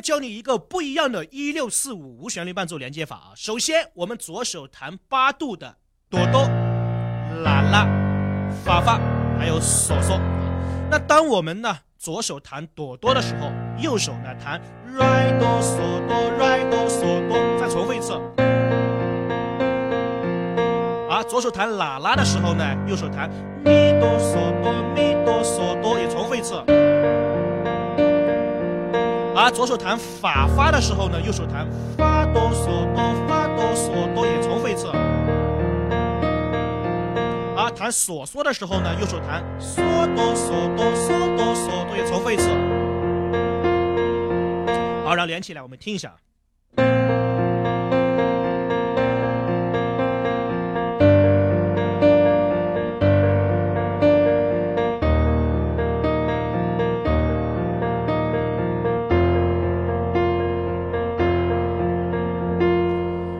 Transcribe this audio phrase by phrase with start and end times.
[0.00, 3.28] 教你一个不一样的一六四五无旋律伴奏连接法啊。
[3.34, 5.76] 首先，我们左手弹八度的
[6.10, 6.42] 哆哆、
[7.42, 7.86] 啦啦、
[8.64, 9.00] 发发，
[9.38, 10.20] 还有嗦嗦。
[10.90, 14.60] 那当我们呢左手弹哆哆的时候，右手呢弹
[14.94, 18.12] re 哆嗦哆 re 哆嗦哆，再重复一次。
[21.08, 23.28] 啊，左手弹啦啦的时候呢，右手弹
[23.64, 26.54] 咪哆嗦哆咪哆嗦哆，也重复一次。
[29.50, 34.88] 左手弹法发的时候呢，右手弹发哆嗦哆发哆嗦哆，也重复一次。
[37.56, 39.76] 啊，弹索嗦的时候呢，右手弹嗦
[40.14, 42.48] 哆嗦哆嗦哆嗦哆，也重复一次。
[45.04, 46.14] 好，然后连起来，我们听一下。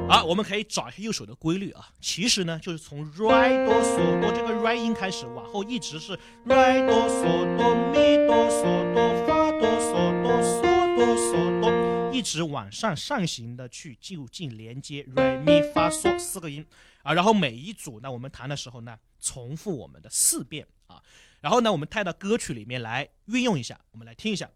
[0.09, 16.65] 啊我们可以找一下右手的规律啊，其实呢就是从 re 哆嗦哆这个 re 音开始，往后一直是 re 哆嗦哆咪哆嗦哆发哆嗦哆嗦哆嗦哆，一直往上上行的去就近连接 re 咪发嗦四个音
[17.03, 21.03] 啊，然后每一组呢我们弹的时候呢重复我们的四遍啊，
[21.41, 24.49] 然后呢我们带到歌曲里面来运用一下，我们来听一下。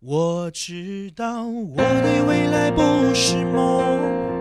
[0.00, 4.31] 我知道我的未来不是梦。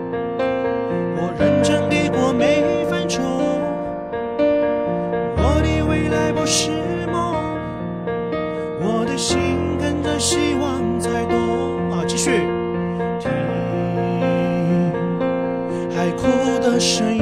[16.82, 17.22] 声音，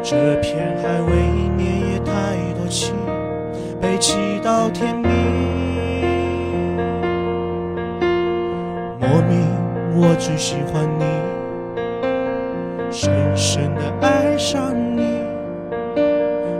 [0.00, 1.10] 这片海未
[1.56, 2.12] 免也太
[2.54, 2.94] 多情，
[3.80, 5.10] 被气到天明。
[9.00, 9.44] 莫名，
[9.96, 11.04] 我只喜欢你。
[12.92, 15.02] 深深的爱上你，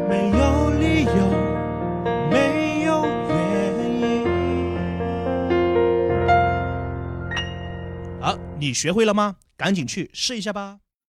[0.08, 1.12] 没有理由，
[2.28, 3.36] 没有原
[4.00, 4.26] 因。
[8.20, 9.36] 好，你学会了吗？
[9.58, 10.78] 赶紧去试一下吧。